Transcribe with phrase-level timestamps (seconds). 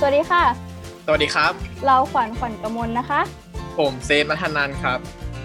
[0.00, 0.44] สวัสดีค่ะ
[1.06, 1.52] สวัสดีครับ
[1.86, 3.20] เราขวัญขวัญกมลนะคะ
[3.78, 4.98] ผมเซฟมัทนันครับ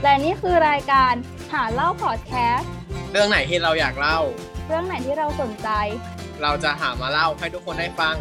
[0.04, 1.14] และนี่คือรายการ
[1.54, 2.72] หาเล่าพอดแคสต์
[3.12, 4.20] เรื่องไหนที่เราอยากเล่า
[4.68, 5.70] เรื่องไหนที่เราสนใจ
[6.42, 8.16] เราจะหามาเล่าให้ทุกคนได้ฟัง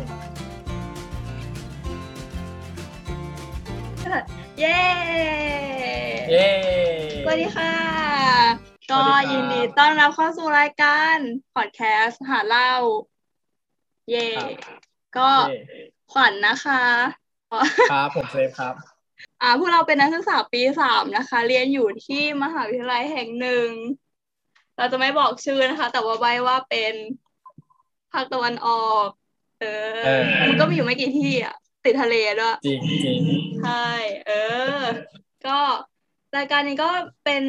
[4.60, 4.80] เย้
[6.30, 6.48] เย้
[7.24, 7.74] สวัสดีค่ะ
[8.88, 11.16] สก็วัสดีครับ ยินดีต้อนรับเข้าสู่รายการ
[11.54, 12.72] พอดแคสต์หาเล่า
[14.10, 14.28] เย่
[15.16, 16.82] ก็เย้ ขวัญนะคะ
[17.92, 18.74] ครับผมเซฟครับ
[19.42, 23.68] อ่าพวกเราเป็นนักศึกษาปีสามนะคะ เรียนอยู่ที่มหาวิทยาลัยแห่งหนึ่ง
[24.76, 26.94] เราจะไม่บอกชื่อนะคะ แต่ว่าใบว่าเป็น
[28.12, 29.08] ภาคตะวันออก
[29.60, 33.20] เออเออมันก็มีอยู่ไม่กี่ที่อะ ติดทะเลด้วยจริงจริง
[33.62, 33.86] ใช่
[34.26, 34.32] เอ
[34.78, 34.80] อ
[35.46, 35.58] ก็
[36.36, 36.90] รายการนี้ก็
[37.24, 37.44] เป็น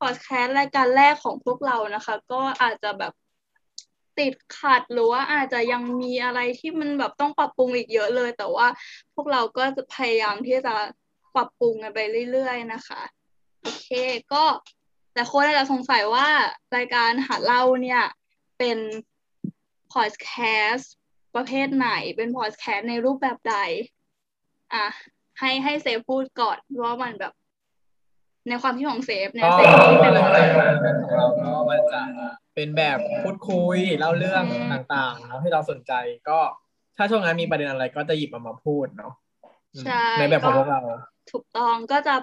[0.00, 3.12] พอดแคสต์รายการแรกของพวกเรานะคะ ก็อาจจะแบบ
[4.18, 8.66] ติดขัดหรือว่าอาจจะยังมีอะไรที่มันแบบต้องปรับปรุงอีกเยอะเลย แต่ว่า
[9.14, 10.74] พวกเราก็จะพยายามที่จะ
[11.34, 12.00] ปรับปรุงกันไป
[12.32, 13.02] เรื่อย ๆ นะคะ
[13.62, 13.88] โอเค
[14.32, 14.44] ก็
[15.14, 16.28] แต่คนอาจจะสงสัยว่า
[16.76, 18.02] รายการหาเล่าเนี่ย
[18.58, 18.78] เป็น
[19.92, 20.30] พอดแค
[20.70, 20.92] สต์
[21.34, 23.56] ประเภทไหนเป็นพอดแคสต์ในรูปแบบใด
[24.74, 24.86] อะ
[25.38, 27.32] ให้ให้เซฟพูดก่อนว่ามันแบบ
[28.48, 30.38] ในความคิดของเซฟเนี่ยก็เซฟคิดเป็นรายอะไร
[30.84, 32.00] การของเราก็มันจะ
[32.56, 35.92] เป็นแบบพูดคุยเล่าเรื่องต่างๆเนาะที่เราสนใจ
[36.28, 36.38] ก็
[36.96, 39.12] ถ้าช่วงนั้นมีประเด็นอะไรก็จะหยิบเอามาพูดเนาะ
[39.74, 40.80] อืมใช่ในแบบของพวกเรา
[41.32, 42.14] ถูกต้องก็จะ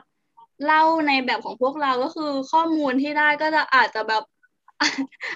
[0.66, 4.24] เล่าในแบบของพวกเราก็คือข้อมูลที่ได้ก็จะอาจจะแบบ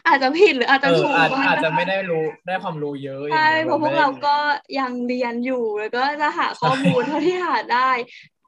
[0.07, 4.35] อาจจะผิดหรืออาจเอจะอถูกอาจบ้างอาจจะนคไม่ได้รู้ได้ความรู้เยอะอย่งใช่งี้ยเพราะพวกไม่ได้เราก็
[4.79, 7.91] ยังเรียนอยู่แล้วก็จะหาข้อมูลเท่าที่หาได้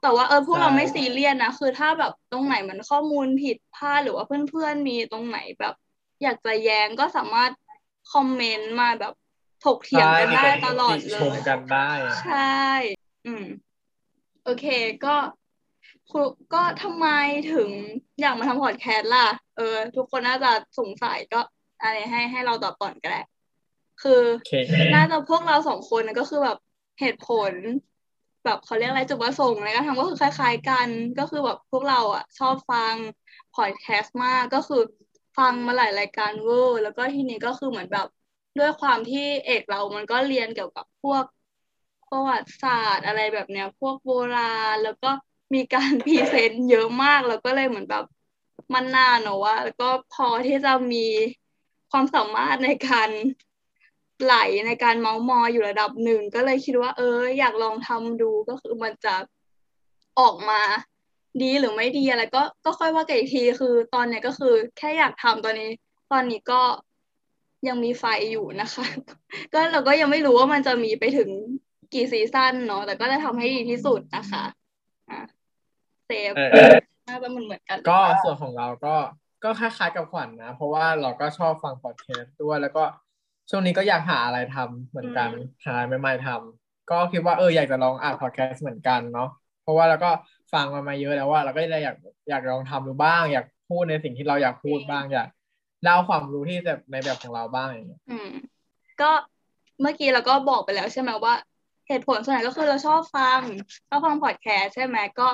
[0.02, 5.74] แต่ว่าเออพวกเราใช่ไม่ซีเรียสนะคือถ้าแบบตรงไหนมันข้อมูลผิดพลาดหรือว่าเพื่อนๆมีตรงไหนแบบ
[6.22, 7.52] อยากจะแย้งก็สามารถ
[8.12, 9.14] คอมเมนต์มาแบบ
[9.64, 11.90] ถกเถียงกันได้ตลอดเลชมยกันได้
[12.22, 12.64] ใช่
[13.26, 13.44] อืม
[14.44, 14.66] โอเค
[15.04, 15.14] ก็
[16.10, 16.20] ครู
[16.54, 17.06] ก็ทำไม
[17.52, 17.68] ถึง
[18.20, 21.40] อยากมาทำพอดแคสต์ล่ะ เออ ทุกคนน่าจะสงสัยก็
[21.82, 23.20] อะไรให้ให้เราตอบก่อนก็ได้
[24.02, 24.52] คือโอเค
[24.94, 26.58] น่าจะพวกเราสองคนน่ะก็คือแบบ
[27.00, 27.52] เหตุผล
[28.44, 32.94] แบบเขาเรียกอะไรจุดประสงค์ในการทำก็คือคล้าย ๆ กัน ก็คือแบบพวกเราอะชอบฟัง
[33.54, 34.82] พอดแคสต์มากก็คือ
[35.36, 38.06] ฟังมาหลายรายการเวอร์แล้วก็ทีนี้ก็คือเหมือนแบบ
[38.58, 41.24] ด้วยความที่เอกเรามันก็เรียนเกี่ยวกับพวก
[42.10, 44.40] ประวัติศาสตร์อะไรแบบเนี้ยพวกโบรา
[44.72, 45.10] ณ แล้วก็
[45.54, 48.04] มีการพรีเซนต์เยอะมากแล้วก็เลยเหมือนแบบ
[48.74, 51.06] มันน่าเนอะว่าแล้วก็พอที่จะมี
[51.90, 53.10] ความสามารถในการ
[54.22, 54.34] ไหล
[54.66, 59.14] ในการเมาส์มอยอยู่ระดับหนึ่งก็เลยคิดว่า เอออยากลองทำดูก็คือมันจะ
[60.20, 60.60] ออกมา
[61.42, 65.70] ดีหรือไม่ดีอะไรก็ก็ค่อยว่ากันอีกทีคือตอนเนี้ยก็คือ แค่อยากทำตอนนี้
[66.12, 66.60] ตอนนี้ก็
[67.68, 68.86] ยังมีไฟอยู่นะคะ
[69.52, 71.30] ก็เราก็ยังไม่รู้ว่ามันจะมีไปถึง
[71.92, 74.44] กี่ซีซั่นเนาะแต่ก็จะทำให้ดีที่สุดนะคะ
[75.10, 75.20] อะ
[76.06, 76.72] เซฟเออ
[77.08, 78.96] น่าจะเหมือนเหมือนกัน ก็ส่วนของเราก็
[79.44, 82.82] ก็คล้ายๆกับขวัญนะ เพราะว่าเราก็ชอบฟังพอดแคสต์ด้วย แล้วก็
[83.50, 85.30] ช่วงนี้ก็อยากหาอะไรทำเหมือนกัน
[85.64, 89.28] หาอะไรใหม่ๆทำก็คิดว่าเอออยากจะลองอ่านพอดแคสต์เหมือนกันเนาะ
[89.62, 90.10] เพราะว่าเราก็
[90.52, 91.96] ฟังมามาเยอะแล้วว่าเราก็เลยอยาก
[92.30, 95.28] อยากลองทำดูบ้าง อยากพูดในสิ่งที่เราอยากพูดบ้างอยาก
[95.82, 98.30] เล่าความรู้ที่แบบในแบบของเราบ้างอย่างเงี้ยอืม
[99.00, 99.10] ก็
[99.80, 101.34] เมื่อกี้เราก็บอกไปแล้วใช่ไหมว่า
[101.88, 103.40] เหตุผลส่วนใหญ่ก็คือเราชอบฟัง
[103.88, 105.28] ชอบฟังพอดแคสต์ใช่ไหมก็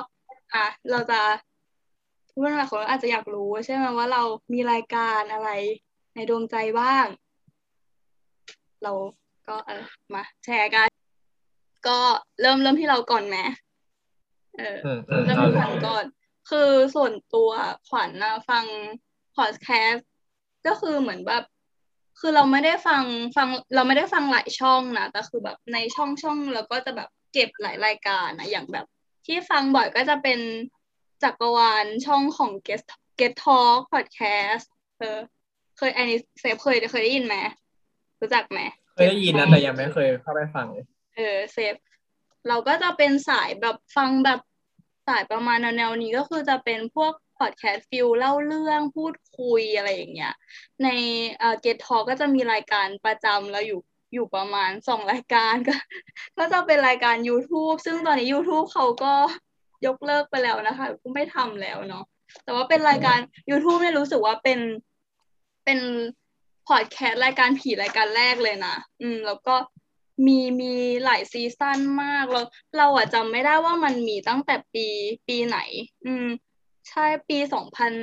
[0.53, 1.19] อะเราจะ
[2.31, 4.21] เพื่อนหลายคนอาจจะอยากรู้ใช่ไหมว่าเรา
[4.53, 5.49] มีรายการอะไร
[6.15, 7.05] ในดวงใจบ้าง
[8.83, 8.91] เรา
[9.47, 10.87] ก็เออมาแชร์กัน
[11.87, 11.99] ก็
[12.41, 13.37] เริ่มเริ่มที่เราก่อนไหม
[14.57, 16.05] เอออืมอืมเริ่มที่ขวัญก่อน
[16.49, 17.51] คือส่วนตัว
[17.89, 18.65] ขวัญนะฟัง
[19.35, 20.07] พอดแคสต์
[20.67, 21.43] ก็คือเหมือนแบบ
[22.19, 23.03] คือเราไม่ได้ฟัง
[23.35, 28.85] ฟังเราไม่ได้ฟังหลายช่องนะแต่คือแบบในช่องช่องเราก็จะแบบเก็บหลายรายการนะอย่างแบบ
[29.25, 30.39] ที่ฟังบ่อยก็จะเป็น
[31.23, 32.81] จักรวาลช่องของ Get
[33.19, 34.65] Get Talk Podcast
[34.99, 35.19] เออ
[35.77, 37.35] เคยอันนี้เซฟเคยเคยได้ยินไหม
[38.21, 38.59] รู้จักไหม
[38.93, 40.85] เคยได้ยินนะแต่ยังไม่เคยเข้าไปฟังเลย
[41.15, 41.75] เออเซฟ
[42.47, 44.39] เราก็จะเป็นสายแบบฟังแบบ
[45.07, 50.33] สายประมาณแนวนี้ก็คือจะเป็นพวกพอดแคสต์ feel เล่าเรื่องพูดคุยอะไรอย่างเงี้ย
[50.83, 50.87] ใน
[51.39, 53.79] เอ่อ Get Talk ก็จะมีรายการประจำแล้วอยู่
[54.13, 55.75] อยู่ประมาณสองรายการก็
[56.37, 59.13] ก็จะเป็นรายการ YouTube ซึ่งตอนนี้ YouTube เขาก็
[59.85, 62.03] ยกเลิกไปแล้วนะคะก็ไม่ทำแล้วเนาะ
[62.43, 63.17] แต่ว่าเป็นรายการ
[63.49, 64.59] YouTube เนี่ยรู้สึกว่าเป็น
[65.65, 65.79] เป็น
[66.67, 69.55] พอดแคสต์รายการผีรายการแรกเลยนะ อืม แล้วก็
[70.25, 70.73] มีมี
[71.03, 72.41] หลายซีซั่นมากเรา
[72.77, 74.87] เราอะจำไม่ได้ว่ามันมีตั้งแต่ปี
[75.27, 75.59] ปีไหน
[76.05, 76.27] อืม
[76.89, 77.93] ใช่ปีสองพัน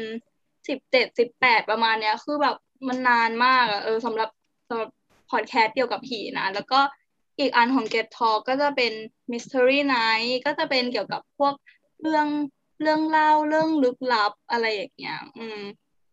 [0.69, 2.57] สิบเจ็ดสิบแปดประมาณเนี้ย คือแบบ
[2.89, 4.31] มันนานมากอะเออสำหรับ
[4.69, 4.91] สำหรับ
[5.31, 6.81] พอดแคสต์เกี่ยวกับผีนะ แล้วก็
[7.39, 8.93] อีกอันของ Get Talk ก็จะเป็น
[9.33, 11.55] Mystery Night ก็จะเป็นเกี่ยวกับพวก
[12.03, 12.27] เรื่อง
[12.83, 15.61] เรื่องเล่าเรื่องลึกลับอะไรอย่างเงี้ย อืม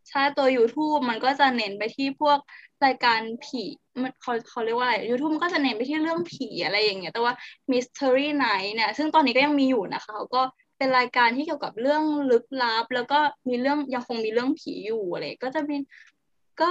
[0.10, 2.38] ใช่ตัว YouTube มันก็จะเน้นไปที่พวก
[2.86, 3.64] รายการผี
[4.02, 7.34] มันเขาเขาเรียกว่าอะไร YouTube มันก็จะเน้นไปที่เรื่องผีอะไรอย่างเงี้ย แต่ว่า
[7.72, 10.42] Mystery Night เนี่ย ซึ่งตอนนี้ก็ยังมีอยู่นะคะเขาก็
[10.78, 15.76] เป็นรายการที่เกี่ยวกับเรื่องลึกลับ แล้วก็มีเรื่องยังคงมีเรื่องผีอยู่อะไรก็จะมี
[16.62, 16.70] ก็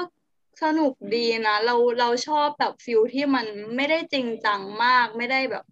[0.62, 3.46] สนุกดีนะเราเราชอบแบบฟิลที่มัน
[3.76, 5.64] ไม่ได้จริงจังมากไม่ได้แบบ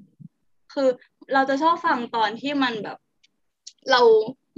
[0.74, 0.88] คือ
[1.32, 2.98] เราจะชอบฟังตอนที่มันแบบ
[3.90, 4.00] เรา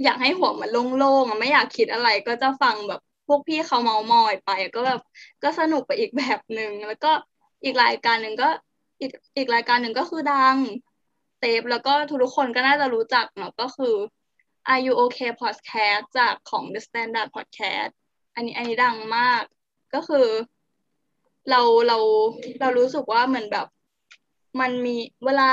[0.03, 5.01] อยากให้หัวมันโล่งๆไม่อยากคิดอะไรก็จะฟังแบบ พวกพี่เขาเมามอยไป ก็แบบ
[5.43, 7.11] ก็สนุกไปอีกแบบหนึ่งแล้วก็
[7.63, 8.49] อีกรายการหนึ่งก็
[9.01, 10.57] อีกอีกรายการหนึ่งก็คือดัง
[11.39, 13.95] เตฟแล้วก็ทุกคนก็น่าจะรู้จักเนาะก็คือ
[14.71, 17.93] Are You Okay Podcast จากของ The Standard Podcast
[18.35, 19.43] อันนี้อันนี้ดังมาก
[19.93, 20.27] ก็คือ
[21.49, 21.97] เราเรา
[22.59, 23.67] เรารู้สึกว่าเหมือนแบบ
[24.59, 24.95] มันมี
[25.25, 25.49] เวลา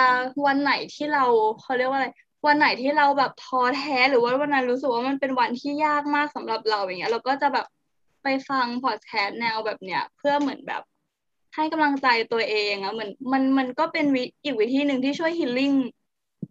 [0.46, 1.24] วันไหนที่เรา
[1.60, 2.08] เขาเรียกว่าอะไร
[2.46, 7.66] วันไหนที่เราแบบท้อแท้หรือว่าวันนั้นรู้สึกว่ามันเป็นวันที่ยากมากสำหรับเราอย่างเงี้ย เราก็จะแบบ
[8.22, 10.82] ไปฟังพอดแคสต์แนวแบบเนี้ยเพื่อเหมือนแบบ
[11.54, 15.72] ให้กำลังใจตัวเองอะเหมือนมันมันก็เป็นวิอีกวิธีหนึ่งที่ช่วย healing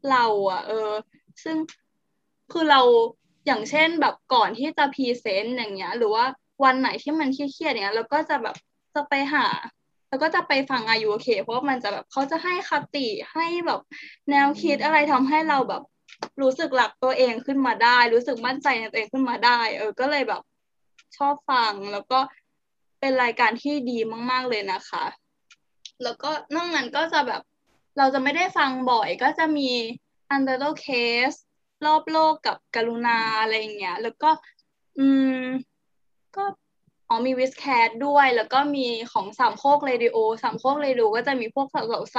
[0.09, 0.91] เราอะเออ
[1.43, 1.57] ซึ่ง
[2.51, 2.81] คือเรา
[3.45, 6.25] อย่างเช่นแบบก่อนที่จะ present อย่างเงี้ย หรือว่า
[6.63, 8.55] วันไหนที่มันเครียดๆอย่างเงี้ยเราก็จะแบบ
[8.95, 9.45] จะไปหา
[10.09, 13.79] แล้วก็จะไปฟัง R U OK เพราะว่ามันจะแบบเขาจะให้คติให้แบบ
[14.29, 15.83] แนวคิดอะไรทำให้เราแบบ
[16.41, 20.41] รู้สึกรักตัวเองขึ้นมาได้ รู้สึกมั่นใจในตัวเองขึ้นมาได้ เออ ก็เลยแบบ
[21.17, 22.19] ชอบฟังแล้วก็
[22.99, 23.97] เป็นรายการที่ดี
[24.31, 25.03] มาก ๆเลยนะคะ
[26.03, 27.41] แล้วก็นอกนั้นก็จะแบบ
[27.97, 29.69] เราจะไม่ได้ฟังบ่อยก็จะมี
[30.35, 31.37] Untitled Case
[31.85, 34.29] รอบโลกกับกรุณาอะไรอย่างเงี้ย แล้วก็
[34.97, 35.07] อื
[35.39, 35.43] ม
[36.35, 36.43] ก็
[37.09, 42.17] อ๋อมี WiTcast ด้วย แล้วก็มีของสามโคกเรดิโอสามโคกเรดิโอก็จะมีพวกเสาเสาเส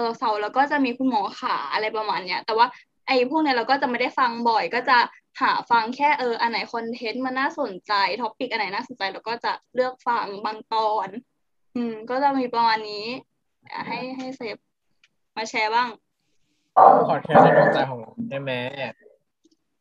[0.00, 2.66] าเสาแล้วก็จะมีคุณหมอขาอะไรประมาณเนี้ย แต่ว่า
[3.06, 4.98] ไอ้พวกเนี้ยเราก็จะไม่ได้ฟังบ่อย ก็จะ
[5.40, 11.08] หาฟังแค่เอออันไหน content มันน่าสนใจ topic อันไหนน่าสนใจเราก็จะเลือกฟังบางตอน
[11.76, 13.06] อืม ก็จะมีประมาณนี้
[13.86, 14.56] ให้ให้เซฟ
[15.36, 15.88] มาแชร์บ้าง
[17.08, 18.50] พอดแคสต์ในดวงใจของเราใช่ไหม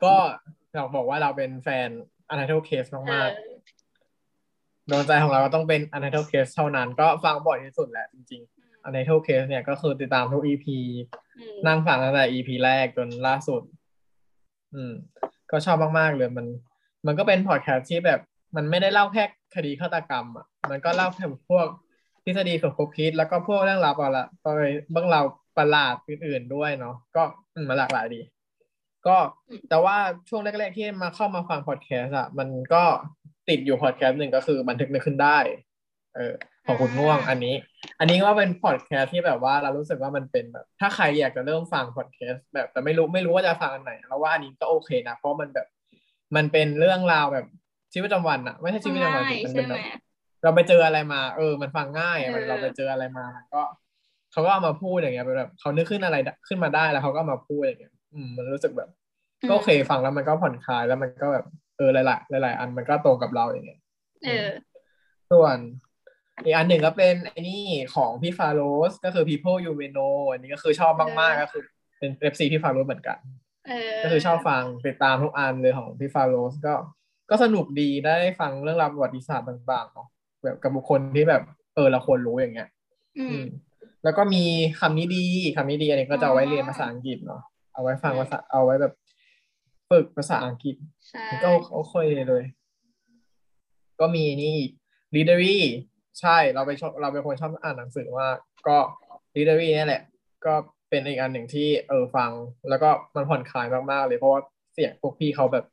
[0.03, 0.15] ก็
[0.73, 1.89] อยากบอกว่าเราเป็นแฟน
[2.33, 3.48] u n t i t l e Case มากๆ
[4.89, 9.09] ดวงใจของเราก็ต้องเป็น u n t i t l e Case เท่านั้นก็ฟังบ่อยที่สุดแหละจริงๆ u n t i t
[9.15, 10.65] l e Case เนี่ยก็คือติดตามทุก EP
[11.37, 13.61] อืมนั่งฟังตั้งแต่ EP แรกจนล่าสุด
[14.73, 14.93] อืม
[15.51, 16.45] ก็ชอบมากๆเลยมัน
[17.05, 18.19] มันก็เป็นพอดแคสต์ที่แบบ
[18.55, 19.23] มันไม่ได้เล่าแค่
[19.55, 21.67] คดีฆาตกรรมอะมันก็เล่าถึงพวก
[22.23, 24.47] ทฤษฎีของคบคิด แล้วก็พวกเรื่องราวประหลาดไป
[24.91, 25.25] เบื้องราว
[25.57, 28.21] ประหลาดอื่นๆด้วยเนาะก็อืมมันหลากหลายดี
[29.07, 29.17] ก็
[29.69, 29.97] แต่ว่า
[30.29, 32.83] ช่วงแรกๆที่มาเข้ามาฟังพอดแคสต์อะมันก็
[33.49, 35.37] ติดอยู่พอดแคสต์หนึ่งก็คือบันทึกนึกขึ้นได้
[36.15, 36.33] เออ
[36.65, 37.55] ของคุณง่วงอันนี้
[37.99, 45.67] อันนี้ก็เป็นพอดแคสต์ที่แบบว่าเรารู้สึกว่ามันเป็นแบบ ถ้าใครอยากจะเริ่มฟังพอดแคสต์แบบแต่ไม่รู้ไม่รู้ว่าจะฟังอันไหนเราว่าอันนี้ก็โอเคนะเพราะมันแบบ
[46.35, 47.45] มันเป็นเรื่องราวแบบ
[47.93, 49.83] ชีวิตประจำวันอะไม่ใช่ชีวิตประจำวันสิมันเป็นแบบ
[50.43, 53.61] เราไปเจออะไรมา เออ มันฟังง่ายอะมันเออเราไปเจออะไรมามันก็
[54.31, 56.17] เขาก็เอามาพูดอย่างเงี้ยเป็นแบบเขานึกขึ้นอะไร
[56.47, 58.89] ขึ้นมาได้แล้วเขาก็เอามาพูดอย่างเงี้ยอื มมันรู้สึกแบบ
[59.49, 61.45] ก็โอเคฟังแล้วมันก็ผ่อนคลายแล้วมันก็แบบ
[61.77, 62.03] เออหลา
[62.37, 63.79] ยๆหลายๆอันมันก็ตรงกับเราอย่างเงี้ย
[64.23, 64.47] เออ
[65.31, 65.57] ส่วน
[66.43, 67.63] อีกอันหนึ่งก็เป็นไอ้นี่
[67.95, 68.61] ของพี่ฟาโร
[68.91, 71.63] สก็คือ People You May Know อันนี้ก็คือชอบมากๆก็คือ
[71.97, 73.17] เป็น FC พี่ฟาโรสเหมือนกัน
[73.67, 76.73] เออก็คือชอบฟังติดตามทุกอันเลยของพี่ฟาโรสก็
[77.29, 80.07] ก็สนุกดีได้ฟังเรื่องราวประวัติศาสตร์ต่างๆเนาะ
[80.43, 81.43] แบบกับบุคคลที่แบบ
[81.75, 82.69] เออเราควรรู้อย่างเงี้ย
[83.19, 83.45] อือืมม
[84.03, 84.43] แล้วก็มี
[84.79, 85.25] คำนี้ดี
[85.55, 87.41] คำนี้ดีอันนี้ก็จะเอาไว้เรียนภาษาอังกฤษเนาะ
[87.79, 88.93] เอาไว้ฟังภาษาเอาไว้แบบ
[89.89, 90.75] ฝึกภาษาอังกฤษ
[91.09, 91.93] ใช่ก็โอเค
[92.29, 92.43] เลย
[93.99, 94.57] ก็มีนี่
[95.15, 95.57] readery
[96.19, 98.77] ใช่เราไปชอบเราเป็นคนชอบอ่านหนังสือมากก็
[99.35, 100.03] readery เนี่ยแหละ
[100.45, 100.53] ก็
[100.89, 102.31] เป็นอีกอันหนึ่งที่เออฟัง
[102.69, 104.41] แล้วก็มันผ่อนคลายมากๆเลยเพราะว่า
[104.73, 105.65] เสียงพวกพี่เขาแบบ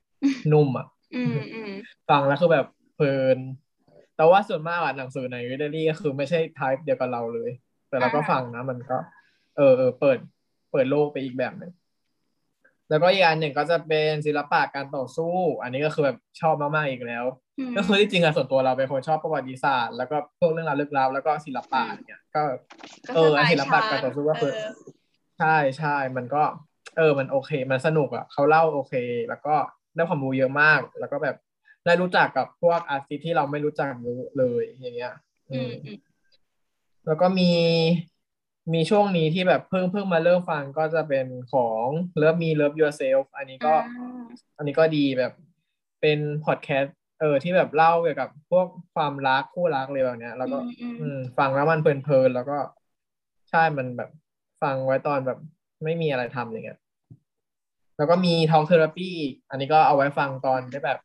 [0.53, 1.73] นุ่มอะอืมอืม
[2.11, 3.39] ฟังแล้วคือแบบเพลิน
[4.17, 7.51] แต่ว่าส่วนมากอะหนังสือใน readery ก็คือไม่ใช่ type เดียวกับเราเลย
[7.89, 8.99] แต่เราก็ฟังนะ มันก็
[9.57, 10.19] เออเออเปิด
[10.73, 11.73] เปิดโลกไปอีกแบบหนึ่ง
[12.90, 17.25] แล้วก็อีกอันหนึ่งก็จะเป็นศิลปะการต่อสู้ อันนี้ก็คือแบบชอบมากๆอีกแล้ว
[17.71, 22.43] มก็คือที่จริงอะส่วนตัวเราเป็นคนชอบประวัติศาสตร์แล้วก็พวกเรื่องราวลึกลับแล้วก็ศิลปะอืมอะไรเงี้ยก็
[23.07, 24.71] ก็เออสไตล์ศิลปะชาการต่อสู้ก็คือเออ
[25.38, 26.43] ใช่ใช่มันก็
[26.97, 28.95] เออมันโอเค มันสนุกอะเขาเล่าโอเค
[29.28, 29.55] แล้วก็
[29.95, 31.37] ได้ความรู้เยอะมาก แล้วก็แบบ
[31.85, 33.93] ได้รู้จักกับพวกอาร์ติสต์ที่เราไม่รู้จัก
[34.38, 35.14] เลยอย่างเงี้ย
[35.52, 35.99] อือืมมอืม
[37.07, 37.50] แล้วก็มี
[38.75, 41.87] มีช่วงนี้ที่แบบเพิ่งเพิ่งมาเริ่มฟังก็จะเป็นของ
[42.20, 44.25] Love Me Love Yourself อันนี้ก็อ่า
[44.56, 45.32] อันนี้ก็ดีแบบ
[46.00, 52.58] เป็นพอดแคสต์เออที่แบบเล่าเกี่ยวกับพวกความรักคู่รักเลยแบบเนี้ย แล้วก็ อืมอืมอืมฟังแล้วมันเพลินๆแล้วก็
[53.50, 54.11] ใช่มันแบบ
[54.62, 55.38] ฟังไว้ตอนแบบ
[55.85, 56.78] ไม่มีอะไรทำอย่างเงี้ย
[57.96, 59.11] แล้วก็มีทองเทอราปี
[59.50, 60.99] อันนี้ก็เอาไว้ฟังตอนที่แบบ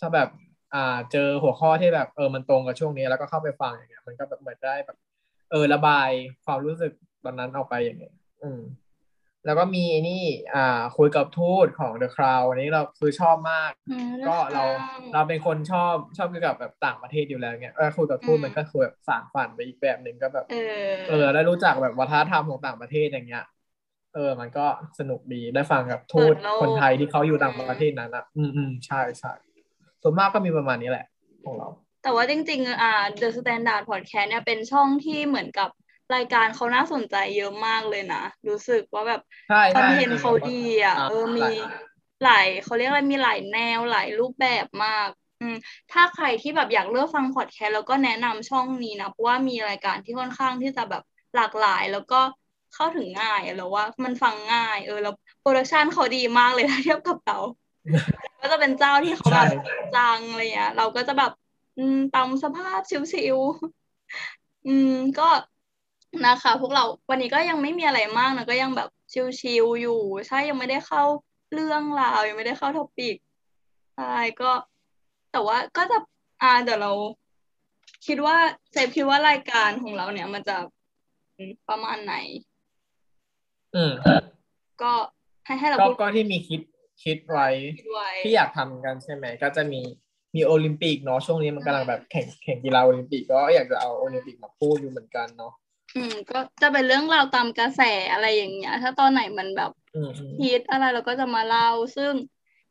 [0.00, 0.28] ถ้าแบบ
[0.74, 4.96] อ่า เจอหัวข้อที่แบบเออมันตรงกับช่วงนี้ แล้วก็เข้าไปฟังอย่างเงี้ย มันก็แบบเหมือนได้แบบ
[5.50, 6.08] เออระบาย
[6.44, 6.92] ความรู้สึก
[7.24, 8.60] ตอนนั้นออกไปอย่างเงี้ยอืม
[9.46, 10.24] แล้วก็มีนี่
[10.54, 13.72] อ่า คุยกับทูตของ The Crown อันนี้เราคือชอบมาก
[14.28, 14.64] ก็เรา
[15.12, 23.44] เราเป็นคนชอบชอบเกี่ยวกับแบบต่างประเทศอยู่แล้วเงี้ยเออคุยกับทูตมันก็คือแบบสานฝันไปอีกแบบหนึ่งก็แบบเออเออได้รู้จักแบบวัฒนธรรมของต่างประเทศอย่างเงี้ย
[24.14, 24.66] เออ มันก็
[24.98, 29.32] สนุกดีได้ฟังกับทูตคนไทยที่เขาอยู่ต่างประเทศนั้นอะ อืมอืมใช่ใช่
[30.02, 31.06] ส่วนมากก็มีประมาณนี้แหละ
[31.44, 31.68] ของเรา
[32.08, 35.68] แต่ว่าจริงๆอ่า The Standard Podcast เนี่ยเป็นช่องที่เหมือนกับ
[36.14, 41.48] รายการเขาน่าสนใจเยอะมากเลยนะ รู้สึกว่าแบบใช่คอนใช่เทนต์เขาดีอะอ่าเออมีใช่
[42.24, 45.08] หลายเขาเรียกอะไรมีหลายแนวหลายรูปแบบมาก
[45.40, 45.54] อืม
[45.92, 51.02] ถ้าใครที่แบบอยากเลือกฟังพอดแคสต์แล้วก็แนะนำช่องนี้นะเพราะว่ามีรายการที่ค่อนข้างที่จะแบบ
[51.34, 52.20] หลากหลายแล้วก็
[52.74, 57.36] เข้าถึงง่ายอะแล้วว่ามันฟังง่าย เออแล้ว production เขาดีมากเลยถ้าเทียบกับเรา
[58.40, 61.47] ก็จะเป็นเจ้าที่เขาแบบใช่จังอะไรเงี้ยเราก็จะแบบอืม
[62.14, 62.80] ตามสภาพ
[63.12, 65.28] ชิวๆอืมก็
[66.26, 68.88] นะคะ พวกเราวันนี้ก็ยังไม่มีอะไรมากนะก็ยังแบบ
[69.40, 71.02] ชิวๆอยู่ ใช่ยังไม่ได้เข้า
[71.52, 73.16] เรื่องราวยังไม่ได้เข้า topic
[73.96, 74.50] ใช่ก็
[75.32, 75.98] แต่ว่าก็จะ
[76.42, 76.92] อ่าเดี๋ยวเรา
[78.06, 78.36] คิดว่า
[78.70, 80.56] เซฟคิดว่ารายการของเราเนี่ย มันจะ
[81.36, 82.14] อืมประมาณไหน
[83.74, 83.92] อืม
[84.82, 84.92] ก็
[85.46, 86.60] ให้ให้เราก็พูดก็ที่มีคิด
[87.04, 89.80] คิดไว้คิดไว้ที่อยากทำกันใช่ไหม ก็จะมี
[90.36, 95.52] มีโอลิมปิกเนาะช่วงนี้มันกำลังแบบแข่งแข่งกีฬาโอลิมปิกก็อยากจะเอาโอลิมปิกมาพูดอยู่เหมือนกันเนาะ
[95.96, 97.80] อืมก็จะเป็นเรื่องราวตามกระแส
[98.12, 102.12] อะไรอย่างเงี้ย ถ้าตอนไหนมันแบบอืมอืมฮิตอะไรเราก็จะมาเล่า ซึ่ง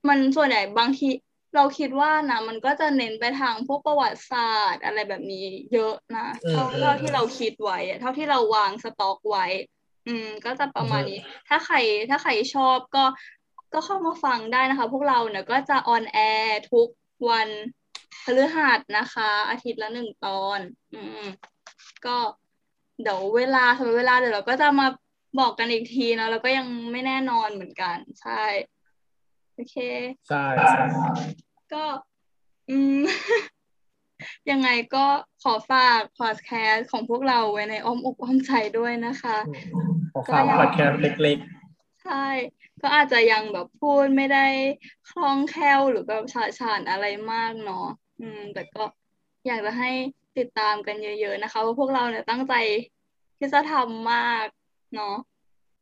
[0.08, 1.10] มันส่วนใหญ่บางที
[1.56, 9.46] เราคิดว่านะมันก็จะเน้นไปทางพวกประวัติศาสตร์อะไรแบบนี้เยอะนะอืมเท่าอืมเท่าที่เราคิดไว้อะเท่าที่เราวางสต็อกไว้
[10.08, 11.76] อืม ก็จะประมาณอือฮึนี้ ถ้าใคร
[12.10, 13.06] ถ้าใครชอบก็
[13.74, 16.88] ก็เข้ามาฟังได้นะคะ พวกเราเนี่ยก็จะ on air ทุก
[17.30, 17.50] วัน
[18.24, 20.60] พฤหัสนะคะ อาทิตย์ละหนึ่งตอน
[20.94, 21.24] อืม
[22.06, 22.18] ก็
[23.02, 24.88] เดี๋ยวเวลาสำหรับเวลาเดี๋ยวเราก็จะมา
[25.40, 28.44] บอกกันอีกทีเนอะแล้วก็ยังไม่แน่นอนเหมือนกัน ใช่
[29.56, 29.76] โอเค
[30.30, 30.86] ใช่ใช่
[31.74, 31.84] ก็
[32.70, 33.02] อืม
[34.52, 35.06] ยังไงก็
[35.44, 39.54] ขอฝากพอดแคสต์ของพวกเราไว้ในอ้อมอกอ้อมใจด้วยนะคะอื
[39.88, 41.38] มขอฝากพอดแคสต์เล็ก
[42.04, 42.28] ใช่
[42.82, 44.46] ก็อาจจะยังแบบพูดไม่ได้
[45.10, 47.86] คล่องแคล่วหรือแบบฉาฉานอะไรมากเนาะ
[48.20, 48.84] อืม แต่ก็
[49.48, 49.92] อยากจะให้
[50.38, 52.54] ติดตามกันเยอะ ๆ นะคะว่าพวกเราเนี่ยตั้งใจ
[53.38, 54.46] ที่จะทำมาก
[54.96, 55.16] เนาะ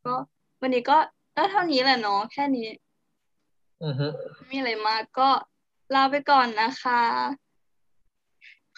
[0.05, 0.15] ก็
[0.61, 0.97] วันนี้ก็
[1.33, 5.29] เออเท่านี้แหละเนาะแค่นี้ๆอือฮึไม่มีอะไรมากก็
[5.95, 7.01] ลาไปก่อนนะคะ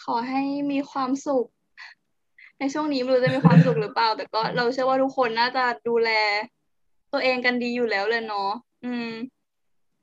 [0.03, 1.47] ขอให้มีความสุข
[2.59, 6.09] ในช่วงนี้ไม่รู้จะมีความสุขหรือเปล่า แต่ก็เราเชื่อว่าทุกคนน่าจะดูแล
[7.13, 8.51] ตัวเองกันดีอยู่แล้วเลยเนาะ
[8.85, 9.09] อืม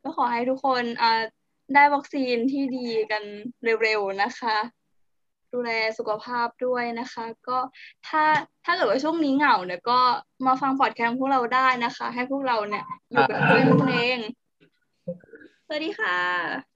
[0.03, 1.23] ก็ขอให้ทุกคนอ่า
[1.75, 3.25] ได้วัคซีนที่ดีกัน
[3.83, 4.57] เร็วๆนะคะ
[5.53, 7.59] ดูแลสุขภาพด้วยนะคะ ก็
[8.09, 8.25] ถ้า
[8.65, 10.01] ถ้าเกิดว่าช่วงนี้เหงาเนี่ยก็
[10.47, 14.19] มาฟังพอดแคสต์พวกเราได้นะคะ ให้พวกเราเนี่ยอยู่กับเพื่อนนั่นเอง
[15.67, 16.74] สวัสดีค่ะ